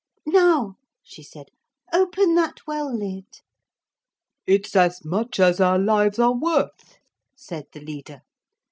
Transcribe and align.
'Now,' 0.25 0.77
she 1.03 1.21
said, 1.21 1.49
'open 1.93 2.33
that 2.33 2.65
well 2.65 2.91
lid.' 2.91 3.41
'It's 4.47 4.75
as 4.75 5.05
much 5.05 5.39
as 5.39 5.61
our 5.61 5.77
lives 5.77 6.17
are 6.17 6.33
worth,' 6.33 6.97
said 7.35 7.67
the 7.71 7.81
leader. 7.81 8.21